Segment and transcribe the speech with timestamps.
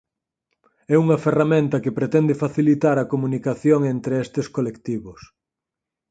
[0.93, 5.21] É unha ferramenta que pretende facilitar a comunicación entre estes colectivos.